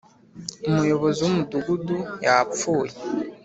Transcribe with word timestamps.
umuyobozi 0.69 1.19
w'umudugudu 1.21 1.97
yapfuye 2.25 2.93